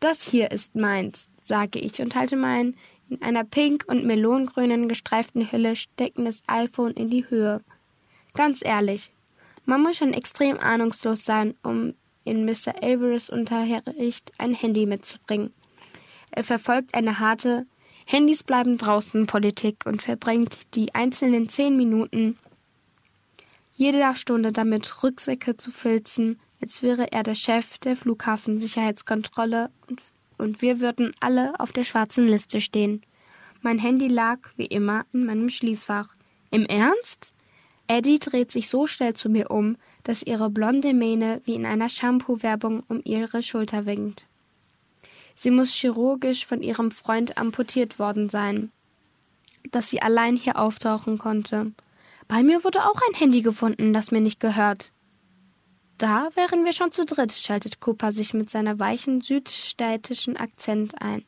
Das 0.00 0.22
hier 0.22 0.50
ist 0.50 0.74
meins, 0.74 1.28
sage 1.44 1.80
ich 1.80 2.00
und 2.00 2.16
halte 2.16 2.36
mein 2.36 2.76
in 3.10 3.20
einer 3.20 3.44
pink- 3.44 3.84
und 3.88 4.06
melonengrünen 4.06 4.88
gestreiften 4.88 5.52
Hülle 5.52 5.76
steckendes 5.76 6.42
iPhone 6.46 6.92
in 6.92 7.10
die 7.10 7.28
Höhe. 7.28 7.60
Ganz 8.32 8.64
ehrlich, 8.64 9.10
man 9.66 9.82
muss 9.82 9.98
schon 9.98 10.14
extrem 10.14 10.56
ahnungslos 10.56 11.26
sein, 11.26 11.54
um 11.62 11.92
in 12.28 12.44
Mr. 12.44 12.82
Averys 12.82 13.30
Unterricht 13.30 14.32
ein 14.38 14.54
Handy 14.54 14.86
mitzubringen. 14.86 15.52
Er 16.30 16.44
verfolgt 16.44 16.94
eine 16.94 17.18
harte 17.18 17.66
Handys 18.06 18.42
bleiben 18.42 18.78
draußen 18.78 19.26
Politik 19.26 19.84
und 19.84 20.00
verbringt 20.00 20.74
die 20.74 20.94
einzelnen 20.94 21.48
zehn 21.48 21.76
Minuten 21.76 22.38
jeder 23.74 24.14
Stunde 24.16 24.50
damit, 24.50 25.04
Rucksäcke 25.04 25.56
zu 25.56 25.70
filzen, 25.70 26.40
als 26.60 26.82
wäre 26.82 27.12
er 27.12 27.22
der 27.22 27.36
Chef 27.36 27.78
der 27.78 27.96
Flughafensicherheitskontrolle 27.96 29.70
und, 29.86 30.02
und 30.36 30.62
wir 30.62 30.80
würden 30.80 31.12
alle 31.20 31.58
auf 31.60 31.70
der 31.70 31.84
schwarzen 31.84 32.26
Liste 32.26 32.60
stehen. 32.60 33.02
Mein 33.60 33.78
Handy 33.78 34.08
lag, 34.08 34.38
wie 34.56 34.66
immer, 34.66 35.06
in 35.12 35.26
meinem 35.26 35.48
Schließfach. 35.48 36.08
Im 36.50 36.66
Ernst? 36.66 37.32
Eddie 37.86 38.18
dreht 38.18 38.50
sich 38.50 38.68
so 38.68 38.86
schnell 38.86 39.14
zu 39.14 39.28
mir 39.28 39.50
um, 39.50 39.76
dass 40.08 40.22
ihre 40.22 40.48
blonde 40.48 40.94
Mähne 40.94 41.42
wie 41.44 41.54
in 41.54 41.66
einer 41.66 41.90
Shampoo-Werbung 41.90 42.82
um 42.88 43.02
ihre 43.04 43.42
Schulter 43.42 43.84
winkt. 43.84 44.24
Sie 45.34 45.50
muss 45.50 45.74
chirurgisch 45.74 46.46
von 46.46 46.62
ihrem 46.62 46.90
Freund 46.90 47.36
amputiert 47.36 47.98
worden 47.98 48.30
sein, 48.30 48.72
dass 49.70 49.90
sie 49.90 50.00
allein 50.00 50.34
hier 50.34 50.58
auftauchen 50.58 51.18
konnte. 51.18 51.72
Bei 52.26 52.42
mir 52.42 52.64
wurde 52.64 52.86
auch 52.86 52.98
ein 53.06 53.18
Handy 53.18 53.42
gefunden, 53.42 53.92
das 53.92 54.10
mir 54.10 54.22
nicht 54.22 54.40
gehört. 54.40 54.92
Da 55.98 56.30
wären 56.36 56.64
wir 56.64 56.72
schon 56.72 56.90
zu 56.90 57.04
dritt, 57.04 57.32
schaltet 57.32 57.80
Cooper 57.80 58.10
sich 58.10 58.32
mit 58.32 58.48
seiner 58.48 58.78
weichen 58.78 59.20
südstädtischen 59.20 60.38
Akzent 60.38 61.02
ein. 61.02 61.22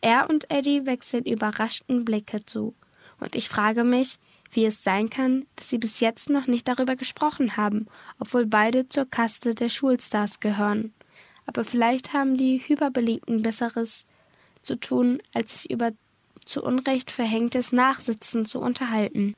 Er 0.00 0.30
und 0.30 0.50
Eddie 0.50 0.86
wechseln 0.86 1.24
überraschten 1.24 2.06
Blicke 2.06 2.42
zu, 2.46 2.74
und 3.20 3.34
ich 3.34 3.50
frage 3.50 3.84
mich, 3.84 4.18
wie 4.54 4.64
es 4.66 4.82
sein 4.82 5.10
kann, 5.10 5.46
dass 5.56 5.70
sie 5.70 5.78
bis 5.78 6.00
jetzt 6.00 6.30
noch 6.30 6.46
nicht 6.46 6.68
darüber 6.68 6.96
gesprochen 6.96 7.56
haben, 7.56 7.86
obwohl 8.18 8.46
beide 8.46 8.88
zur 8.88 9.04
Kaste 9.04 9.54
der 9.54 9.68
Schulstars 9.68 10.40
gehören. 10.40 10.92
Aber 11.46 11.64
vielleicht 11.64 12.12
haben 12.12 12.36
die 12.36 12.58
Hyperbeliebten 12.58 13.42
Besseres 13.42 14.04
zu 14.62 14.76
tun, 14.76 15.20
als 15.34 15.52
sich 15.52 15.70
über 15.70 15.92
zu 16.44 16.62
Unrecht 16.62 17.10
verhängtes 17.10 17.72
Nachsitzen 17.72 18.46
zu 18.46 18.60
unterhalten. 18.60 19.34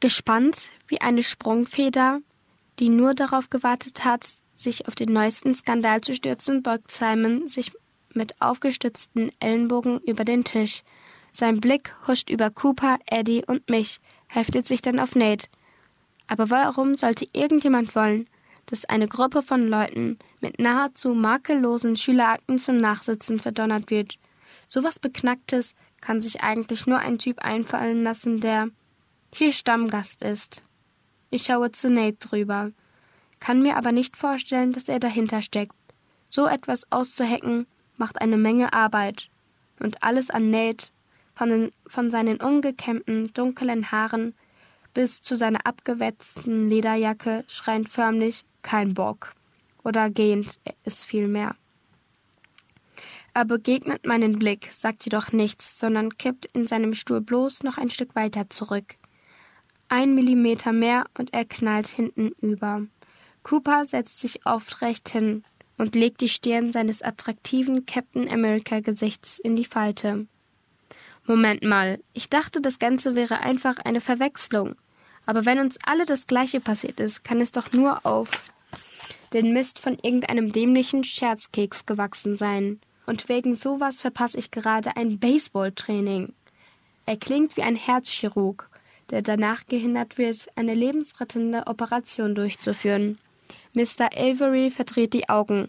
Gespannt 0.00 0.72
wie 0.86 1.00
eine 1.00 1.22
Sprungfeder, 1.22 2.20
die 2.78 2.88
nur 2.88 3.14
darauf 3.14 3.50
gewartet 3.50 4.04
hat, 4.04 4.42
sich 4.54 4.88
auf 4.88 4.94
den 4.94 5.12
neuesten 5.12 5.54
Skandal 5.54 6.00
zu 6.00 6.14
stürzen, 6.14 6.62
beugt 6.62 6.90
Simon 6.90 7.46
sich 7.46 7.72
mit 8.14 8.40
aufgestützten 8.40 9.30
Ellenbogen 9.40 10.00
über 10.00 10.24
den 10.24 10.44
Tisch. 10.44 10.82
Sein 11.32 11.60
Blick 11.60 11.94
huscht 12.06 12.30
über 12.30 12.50
Cooper, 12.50 12.98
Eddie 13.06 13.44
und 13.46 13.68
mich, 13.70 14.00
heftet 14.28 14.66
sich 14.66 14.82
dann 14.82 15.00
auf 15.00 15.14
Nate. 15.14 15.48
Aber 16.26 16.50
warum 16.50 16.94
sollte 16.94 17.26
irgendjemand 17.32 17.94
wollen, 17.94 18.28
dass 18.66 18.84
eine 18.84 19.08
Gruppe 19.08 19.42
von 19.42 19.66
Leuten 19.66 20.18
mit 20.40 20.60
nahezu 20.60 21.14
makellosen 21.14 21.96
Schülerakten 21.96 22.58
zum 22.58 22.76
Nachsitzen 22.76 23.38
verdonnert 23.38 23.90
wird? 23.90 24.18
Sowas 24.68 24.98
Beknacktes 24.98 25.74
kann 26.00 26.20
sich 26.20 26.42
eigentlich 26.42 26.86
nur 26.86 26.98
ein 26.98 27.18
Typ 27.18 27.42
einfallen 27.42 28.02
lassen, 28.02 28.40
der 28.40 28.68
hier 29.34 29.52
Stammgast 29.52 30.22
ist. 30.22 30.62
Ich 31.30 31.44
schaue 31.44 31.72
zu 31.72 31.90
Nate 31.90 32.18
drüber, 32.18 32.72
kann 33.40 33.62
mir 33.62 33.76
aber 33.76 33.92
nicht 33.92 34.16
vorstellen, 34.16 34.72
dass 34.72 34.88
er 34.88 35.00
dahinter 35.00 35.42
steckt. 35.42 35.76
So 36.30 36.46
etwas 36.46 36.90
auszuhacken 36.90 37.66
macht 37.96 38.20
eine 38.20 38.36
Menge 38.36 38.72
Arbeit. 38.72 39.28
Und 39.80 40.02
alles 40.02 40.30
an 40.30 40.50
Nate, 40.50 40.88
von, 41.38 41.50
den, 41.50 41.70
von 41.86 42.10
seinen 42.10 42.40
ungekämmten, 42.40 43.32
dunklen 43.32 43.92
Haaren 43.92 44.34
bis 44.92 45.22
zu 45.22 45.36
seiner 45.36 45.64
abgewetzten 45.66 46.68
Lederjacke 46.68 47.44
schreien 47.46 47.86
förmlich 47.86 48.44
kein 48.62 48.92
Bock. 48.92 49.34
Oder 49.84 50.10
gehend 50.10 50.58
ist 50.84 51.04
vielmehr. 51.04 51.54
Er 53.34 53.44
begegnet 53.44 54.04
meinen 54.04 54.40
Blick, 54.40 54.68
sagt 54.72 55.04
jedoch 55.04 55.30
nichts, 55.30 55.78
sondern 55.78 56.18
kippt 56.18 56.46
in 56.54 56.66
seinem 56.66 56.94
Stuhl 56.94 57.20
bloß 57.20 57.62
noch 57.62 57.78
ein 57.78 57.90
Stück 57.90 58.16
weiter 58.16 58.50
zurück. 58.50 58.96
Ein 59.88 60.16
Millimeter 60.16 60.72
mehr 60.72 61.04
und 61.16 61.32
er 61.32 61.44
knallt 61.44 61.86
hinten 61.86 62.32
über. 62.40 62.82
Cooper 63.44 63.84
setzt 63.86 64.18
sich 64.18 64.44
aufrecht 64.44 65.08
hin 65.10 65.44
und 65.76 65.94
legt 65.94 66.20
die 66.20 66.28
Stirn 66.28 66.72
seines 66.72 67.00
attraktiven 67.00 67.86
Captain 67.86 68.28
America 68.28 68.80
Gesichts 68.80 69.38
in 69.38 69.54
die 69.54 69.64
Falte. 69.64 70.26
Moment 71.28 71.62
mal, 71.62 72.00
ich 72.14 72.30
dachte, 72.30 72.62
das 72.62 72.78
Ganze 72.78 73.14
wäre 73.14 73.40
einfach 73.40 73.76
eine 73.84 74.00
Verwechslung. 74.00 74.76
Aber 75.26 75.44
wenn 75.44 75.60
uns 75.60 75.76
alle 75.84 76.06
das 76.06 76.26
Gleiche 76.26 76.58
passiert 76.58 77.00
ist, 77.00 77.22
kann 77.22 77.42
es 77.42 77.52
doch 77.52 77.70
nur 77.72 78.06
auf 78.06 78.50
den 79.34 79.52
Mist 79.52 79.78
von 79.78 79.98
irgendeinem 80.02 80.50
dämlichen 80.52 81.04
Scherzkeks 81.04 81.84
gewachsen 81.84 82.38
sein. 82.38 82.80
Und 83.04 83.28
wegen 83.28 83.54
sowas 83.54 84.00
verpasse 84.00 84.38
ich 84.38 84.50
gerade 84.50 84.96
ein 84.96 85.18
Baseballtraining. 85.18 86.32
Er 87.04 87.18
klingt 87.18 87.58
wie 87.58 87.62
ein 87.62 87.76
Herzchirurg, 87.76 88.70
der 89.10 89.20
danach 89.20 89.66
gehindert 89.66 90.16
wird, 90.16 90.48
eine 90.56 90.74
lebensrettende 90.74 91.66
Operation 91.66 92.34
durchzuführen. 92.34 93.18
Mr. 93.74 94.08
Avery 94.16 94.70
verdreht 94.70 95.12
die 95.12 95.28
Augen. 95.28 95.68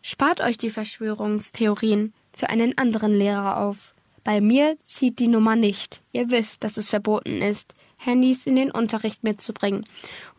Spart 0.00 0.40
euch 0.40 0.58
die 0.58 0.70
Verschwörungstheorien 0.70 2.12
für 2.32 2.50
einen 2.50 2.78
anderen 2.78 3.18
Lehrer 3.18 3.56
auf. 3.56 3.94
Bei 4.24 4.40
mir 4.40 4.76
zieht 4.84 5.18
die 5.18 5.28
Nummer 5.28 5.56
nicht. 5.56 6.02
Ihr 6.12 6.30
wisst, 6.30 6.62
dass 6.62 6.76
es 6.76 6.90
verboten 6.90 7.42
ist, 7.42 7.74
Handys 7.96 8.46
in 8.46 8.56
den 8.56 8.70
Unterricht 8.70 9.24
mitzubringen. 9.24 9.84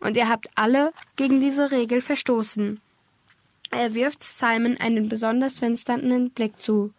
Und 0.00 0.16
ihr 0.16 0.28
habt 0.28 0.48
alle 0.54 0.92
gegen 1.16 1.40
diese 1.40 1.70
Regel 1.70 2.00
verstoßen. 2.00 2.80
Er 3.70 3.94
wirft 3.94 4.22
Simon 4.22 4.76
einen 4.78 5.08
besonders 5.08 5.58
finsternden 5.58 6.30
Blick 6.30 6.60
zu. 6.60 6.92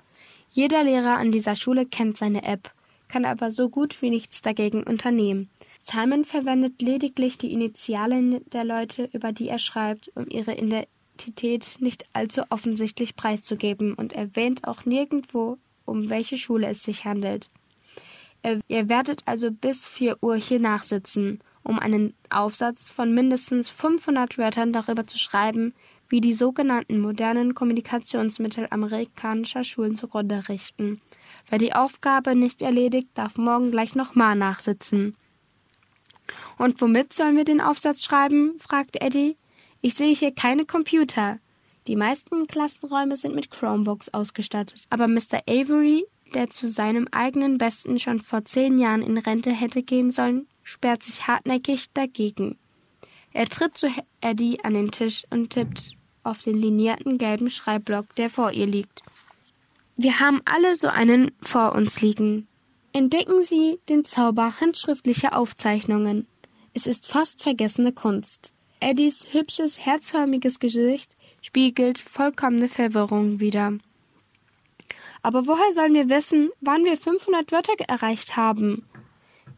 Jeder 0.52 0.84
Lehrer 0.84 1.18
an 1.18 1.32
dieser 1.32 1.56
Schule 1.56 1.86
kennt 1.86 2.18
seine 2.18 2.44
App, 2.44 2.72
kann 3.08 3.26
aber 3.26 3.52
so 3.52 3.70
gut 3.70 4.02
wie 4.02 4.10
nichts 4.10 4.42
dagegen 4.42 4.84
unternehmen. 4.84 5.50
Simon 5.82 6.26
verwendet 6.26 6.82
lediglich 6.82 7.38
die 7.38 7.54
Initialen 7.54 8.44
der 8.52 8.64
Leute, 8.64 9.10
über 9.14 9.32
die 9.32 9.50
er 9.50 9.60
schreibt, 9.60 10.12
um 10.16 10.28
ihre 10.30 10.56
Identität 10.56 11.78
nicht 11.80 12.06
allzu 12.14 12.42
offensichtlich 12.50 13.16
preiszugeben 13.16 13.94
und 13.94 14.14
erwähnt 14.14 14.68
auch 14.68 14.86
nirgendwo, 14.86 15.58
um 15.86 16.10
welche 16.10 16.38
Schule 16.38 16.68
es 16.68 16.84
sich 16.84 17.06
handelt. 17.06 17.50
Ihr 18.68 18.90
werdet 18.90 19.24
also 19.26 19.50
bis 19.52 19.88
4 19.88 20.18
Uhr 20.22 20.36
hier 20.36 20.60
nachsitzen, 20.60 21.40
um 21.64 21.80
einen 21.80 22.14
Aufsatz 22.30 22.92
von 22.92 23.14
mindestens 23.14 23.70
500 23.70 24.38
Wörtern 24.38 24.72
darüber 24.72 25.08
zu 25.08 25.18
schreiben, 25.18 25.74
wie 26.10 26.22
die 26.22 26.34
sogenannten 26.34 27.00
modernen 27.00 27.56
Kommunikationsmittel 27.56 28.68
amerikanischer 28.70 29.64
Schulen 29.64 29.96
zugrunde 29.96 30.48
richten. 30.48 31.02
Wer 31.50 31.58
die 31.58 31.74
Aufgabe 31.74 32.36
nicht 32.36 32.62
erledigt, 32.62 33.10
darf 33.16 33.38
morgen 33.38 33.72
gleich 33.72 33.96
nochmal 33.96 34.36
nachsitzen. 34.36 35.16
Und 36.58 36.80
womit 36.82 37.14
sollen 37.14 37.38
wir 37.38 37.46
den 37.46 37.62
Aufsatz 37.62 38.04
schreiben? 38.04 38.54
fragte 38.60 39.02
Eddie. 39.02 39.38
Ich 39.82 39.96
sehe 39.96 40.16
hier 40.16 40.34
keine 40.34 40.66
Computer. 40.66 41.40
Die 41.88 41.96
meisten 41.96 42.48
Klassenräume 42.48 43.16
sind 43.16 43.36
mit 43.36 43.52
Chromebooks 43.52 44.10
ausgestattet, 44.10 44.86
aber 44.90 45.08
Mr. 45.08 45.44
Avery 45.48 46.06
der 46.36 46.50
zu 46.50 46.68
seinem 46.68 47.08
eigenen 47.12 47.58
Besten 47.58 47.98
schon 47.98 48.20
vor 48.20 48.46
zehn 48.46 48.78
Jahren 48.78 49.02
in 49.02 49.18
Rente 49.18 49.52
hätte 49.52 49.84
gehen 49.84 50.12
sollen, 50.12 50.48
sperrt 50.64 51.04
sich 51.04 51.28
hartnäckig 51.28 51.92
dagegen. 51.94 52.58
Er 53.32 53.48
tritt 53.48 53.78
zu 53.78 53.88
Eddie 54.22 54.64
an 54.64 54.74
den 54.74 54.92
Tisch 54.92 55.26
und 55.30 55.52
tippt 55.52 55.94
auf 56.24 56.42
den 56.42 56.62
linierten 56.62 57.18
gelben 57.18 57.50
Schreibblock, 57.50 58.14
der 58.16 58.30
vor 58.30 58.52
ihr 58.52 58.66
liegt. 58.66 59.04
Wir 59.98 60.20
haben 60.20 60.42
alle 60.46 60.76
so 60.76 60.88
einen 60.88 61.32
vor 61.42 61.74
uns 61.74 62.02
liegen. 62.02 62.48
Entdecken 62.92 63.44
Sie 63.44 63.80
den 63.90 64.06
Zauber 64.06 64.60
handschriftlicher 64.60 65.38
Aufzeichnungen. 65.38 66.28
Es 66.74 66.88
ist 66.88 67.08
fast 67.08 67.42
vergessene 67.42 67.94
Kunst. 67.94 68.54
Eddies 68.80 69.28
hübsches, 69.32 69.86
herzförmiges 69.86 70.60
Gesicht 70.60 71.15
spiegelt 71.46 72.00
vollkommene 72.00 72.68
Verwirrung 72.68 73.40
wider. 73.40 73.78
Aber 75.22 75.46
woher 75.46 75.74
sollen 75.74 75.94
wir 75.94 76.10
wissen, 76.10 76.50
wann 76.60 76.86
wir 76.86 76.98
500 76.98 77.52
Wörter 77.52 77.74
erreicht 77.88 78.36
haben? 78.36 78.84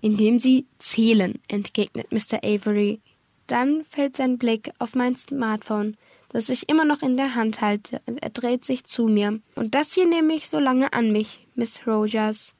Indem 0.01 0.37
sie 0.37 0.65
zählen, 0.79 1.39
entgegnet 1.47 2.11
Mr. 2.11 2.43
Avery. 2.43 2.99
Dann 3.47 3.85
fällt 3.85 4.17
sein 4.17 4.37
Blick 4.37 4.71
auf 4.79 4.95
mein 4.95 5.15
Smartphone, 5.15 5.95
das 6.27 6.49
ich 6.49 6.67
immer 6.67 6.83
noch 6.83 7.01
in 7.01 7.15
der 7.15 7.35
Hand 7.35 7.61
halte, 7.61 8.01
und 8.05 8.21
er 8.21 8.31
dreht 8.31 8.65
sich 8.65 8.83
zu 8.83 9.07
mir. 9.07 9.39
Und 9.55 9.73
das 9.73 9.93
hier 9.93 10.07
nehme 10.07 10.33
ich 10.33 10.49
so 10.49 10.59
lange 10.59 10.91
an 10.91 11.13
mich, 11.13 11.47
Miss 11.55 11.87
Rogers. 11.87 12.53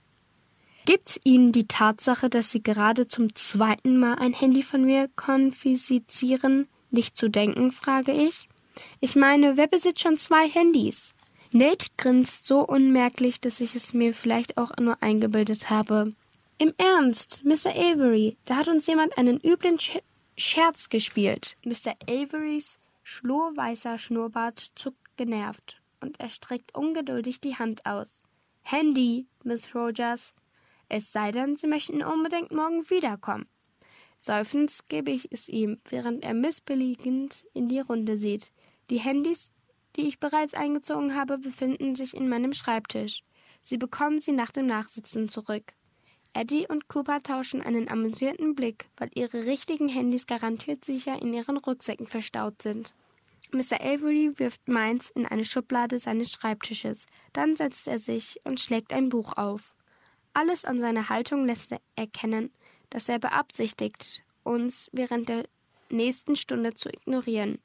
Gibt's 0.86 1.20
Ihnen 1.26 1.52
die 1.52 1.68
Tatsache, 1.68 2.30
dass 2.30 2.52
Sie 2.52 2.64
gerade 2.64 3.10
zum 3.10 3.36
zweiten 3.36 3.98
Mal 3.98 4.16
ein 4.20 4.32
Handy 4.32 4.64
von 4.64 4.86
mir 4.86 5.10
konfiszieren, 5.18 6.70
nicht 6.92 7.18
zu 7.18 7.30
denken, 7.30 7.74
frage 7.74 8.14
ich. 8.14 8.48
Ich 9.00 9.16
meine, 9.16 9.58
wer 9.58 9.68
besitzt 9.68 10.02
schon 10.02 10.18
zwei 10.18 10.48
Handys? 10.48 11.14
Nate 11.52 11.88
grinst 11.98 12.46
so 12.46 12.66
unmerklich, 12.66 13.40
dass 13.40 13.62
ich 13.62 13.76
es 13.76 13.94
mir 13.94 14.14
vielleicht 14.14 14.58
auch 14.58 14.72
nur 14.80 15.02
eingebildet 15.02 15.70
habe. 15.70 16.14
Im 16.58 16.74
Ernst, 16.78 17.44
Mr. 17.44 17.72
Avery, 17.76 18.38
da 18.46 18.58
hat 18.58 18.68
uns 18.68 18.88
jemand 18.88 19.18
einen 19.18 19.40
üblen 19.40 19.80
Sch 19.80 20.00
Scherz 20.40 20.90
gespielt. 20.90 21.58
Mr. 21.64 21.96
Averys 22.08 22.78
schlohweißer 23.04 23.98
Schnurrbart 23.98 24.72
zuckt 24.76 25.18
genervt 25.18 25.82
und 26.02 26.20
er 26.20 26.30
streckt 26.30 26.76
ungeduldig 26.78 27.42
die 27.42 27.56
Hand 27.56 27.86
aus. 27.86 28.22
Handy, 28.62 29.28
Miss 29.44 29.74
Rogers. 29.74 30.34
Es 30.90 31.12
sei 31.12 31.32
denn, 31.32 31.56
Sie 31.56 31.68
möchten 31.68 32.04
unbedingt 32.04 32.52
morgen 32.52 32.90
wiederkommen. 32.90 33.48
Seufzend 34.20 34.72
gebe 34.90 35.12
ich 35.12 35.32
es 35.32 35.48
ihm, 35.48 35.80
während 35.90 36.24
er 36.24 36.34
missbilligend 36.34 37.46
in 37.54 37.68
die 37.68 37.80
Runde 37.80 38.18
sieht. 38.18 38.52
Die 38.90 39.00
Handys 39.00 39.52
die 39.98 40.08
ich 40.08 40.20
bereits 40.20 40.54
eingezogen 40.54 41.16
habe, 41.16 41.40
befinden 41.40 41.96
sich 41.96 42.16
in 42.16 42.30
meinem 42.30 42.54
Schreibtisch. 42.54 43.24
Sie 43.64 43.78
bekommen 43.78 44.20
sie 44.20 44.32
nach 44.32 44.52
dem 44.52 44.68
Nachsitzen 44.68 45.28
zurück. 45.28 45.74
Eddie 46.34 46.68
und 46.68 46.88
Cooper 46.88 47.24
tauschen 47.24 47.64
einen 47.64 47.90
amüsierten 47.90 48.54
Blick, 48.54 48.86
weil 48.98 49.10
ihre 49.16 49.46
richtigen 49.46 49.90
Handys 49.90 50.28
garantiert 50.28 50.86
sicher 50.86 51.20
in 51.20 51.34
ihren 51.34 51.58
Rucksäcken 51.58 52.06
verstaut 52.06 52.62
sind. 52.62 52.94
Mr. 53.52 53.82
Avery 53.82 54.34
wirft 54.38 54.68
meins 54.68 55.10
in 55.10 55.26
eine 55.26 55.46
Schublade 55.46 55.98
seines 55.98 56.32
Schreibtisches, 56.32 57.08
dann 57.34 57.56
setzt 57.56 57.88
er 57.88 57.98
sich 57.98 58.40
und 58.44 58.60
schlägt 58.60 58.94
ein 58.94 59.10
Buch 59.10 59.34
auf. 59.36 59.76
Alles 60.34 60.64
an 60.64 60.80
seiner 60.80 61.10
Haltung 61.10 61.46
lässt 61.46 61.76
erkennen, 61.96 62.52
dass 62.92 63.10
er 63.10 63.20
beabsichtigt, 63.20 64.22
uns 64.44 64.90
während 64.92 65.30
der 65.30 65.46
nächsten 65.90 66.36
Stunde 66.36 66.76
zu 66.76 66.90
ignorieren. 66.90 67.58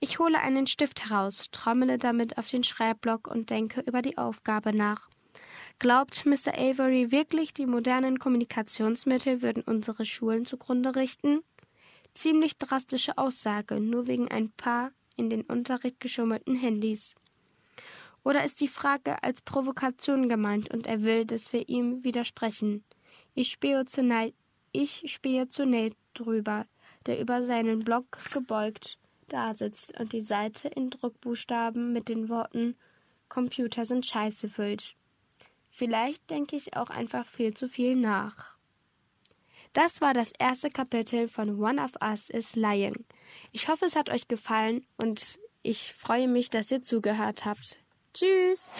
Ich 0.00 0.18
hole 0.18 0.38
einen 0.38 0.66
Stift 0.66 1.04
heraus, 1.08 1.46
trommele 1.52 1.98
damit 1.98 2.38
auf 2.38 2.48
den 2.48 2.64
Schreibblock 2.64 3.28
und 3.28 3.50
denke 3.50 3.80
über 3.82 4.02
die 4.02 4.18
Aufgabe 4.18 4.74
nach. 4.74 5.08
Glaubt 5.78 6.26
Mr. 6.26 6.54
Avery 6.56 7.10
wirklich, 7.10 7.54
die 7.54 7.66
modernen 7.66 8.18
Kommunikationsmittel 8.18 9.42
würden 9.42 9.62
unsere 9.62 10.04
Schulen 10.04 10.44
zugrunde 10.44 10.94
richten? 10.96 11.40
Ziemlich 12.14 12.58
drastische 12.58 13.16
Aussage, 13.16 13.80
nur 13.80 14.06
wegen 14.06 14.28
ein 14.28 14.50
paar 14.50 14.92
in 15.16 15.30
den 15.30 15.42
Unterricht 15.42 16.00
geschummelten 16.00 16.54
Handys. 16.54 17.14
Oder 18.24 18.44
ist 18.44 18.60
die 18.60 18.68
Frage 18.68 19.22
als 19.22 19.40
Provokation 19.40 20.28
gemeint 20.28 20.72
und 20.72 20.86
er 20.86 21.02
will, 21.02 21.24
dass 21.24 21.52
wir 21.52 21.68
ihm 21.68 22.04
widersprechen? 22.04 22.84
Ich 23.34 23.50
spähe 23.50 23.84
zu, 23.86 24.02
ich 24.72 25.02
spähe 25.06 25.48
zu 25.48 25.64
Nate 25.64 25.96
drüber, 26.14 26.66
der 27.06 27.20
über 27.20 27.42
seinen 27.42 27.78
Block 27.78 28.18
gebeugt 28.32 28.98
dasitzt 29.32 29.98
und 29.98 30.12
die 30.12 30.20
Seite 30.20 30.68
in 30.68 30.90
Druckbuchstaben 30.90 31.92
mit 31.92 32.08
den 32.08 32.28
Worten 32.28 32.76
Computer 33.28 33.84
sind 33.84 34.04
scheiße 34.04 34.48
füllt. 34.48 34.96
Vielleicht 35.70 36.28
denke 36.30 36.56
ich 36.56 36.76
auch 36.76 36.90
einfach 36.90 37.24
viel 37.24 37.54
zu 37.54 37.68
viel 37.68 37.96
nach. 37.96 38.56
Das 39.72 40.00
war 40.00 40.12
das 40.12 40.32
erste 40.38 40.68
Kapitel 40.68 41.28
von 41.28 41.60
One 41.60 41.80
of 41.80 41.92
Us 42.02 42.28
is 42.28 42.56
Lying. 42.56 43.04
Ich 43.52 43.68
hoffe, 43.68 43.86
es 43.86 43.94
hat 43.94 44.10
euch 44.10 44.26
gefallen 44.26 44.84
und 44.96 45.38
ich 45.62 45.94
freue 45.94 46.26
mich, 46.26 46.50
dass 46.50 46.70
ihr 46.70 46.82
zugehört 46.82 47.44
habt. 47.44 47.78
Tschüss! 48.12 48.72